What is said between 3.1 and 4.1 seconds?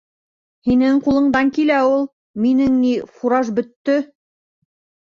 фураж бөттө.